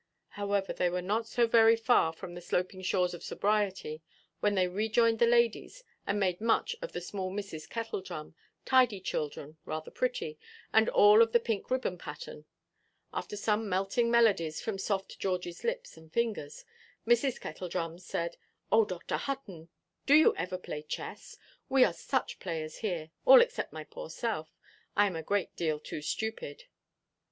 However, 0.29 0.73
they 0.73 0.89
were 0.89 1.03
not 1.03 1.27
so 1.27 1.45
very 1.45 1.75
far 1.75 2.11
from 2.11 2.33
the 2.33 2.41
sloping 2.41 2.81
shores 2.81 3.13
of 3.13 3.21
sobriety 3.23 4.01
when 4.39 4.55
they 4.55 4.67
rejoined 4.67 5.19
the 5.19 5.27
ladies, 5.27 5.83
and 6.07 6.19
made 6.19 6.41
much 6.41 6.75
of 6.81 6.91
the 6.93 7.01
small 7.01 7.29
Misses 7.29 7.67
Kettledrum, 7.67 8.33
tidy 8.65 8.99
children, 8.99 9.57
rather 9.63 9.91
pretty, 9.91 10.39
and 10.73 10.89
all 10.89 11.21
of 11.21 11.33
the 11.33 11.39
pink 11.39 11.69
ribbon 11.69 11.99
pattern. 11.99 12.45
After 13.13 13.37
some 13.37 13.69
melting 13.69 14.09
melodies 14.09 14.59
from 14.59 14.79
soft 14.79 15.19
Georgieʼs 15.21 15.63
lips 15.63 15.97
and 15.97 16.11
fingers, 16.11 16.65
Mrs. 17.05 17.39
Kettledrum 17.39 17.99
said, 17.99 18.37
"Oh, 18.71 18.85
Dr. 18.85 19.17
Hutton, 19.17 19.69
do 20.07 20.15
you 20.15 20.35
ever 20.35 20.57
play 20.57 20.81
chess? 20.81 21.37
We 21.69 21.83
are 21.85 21.93
such 21.93 22.39
players 22.39 22.77
here; 22.77 23.11
all 23.23 23.39
except 23.39 23.71
my 23.71 23.83
poor 23.83 24.09
self; 24.09 24.49
I 24.95 25.05
am 25.05 25.15
a 25.15 25.21
great 25.21 25.55
deal 25.55 25.79
too 25.79 26.01
stupid." 26.01 26.63